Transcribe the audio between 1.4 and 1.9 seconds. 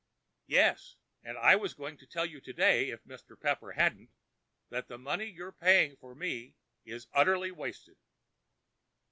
was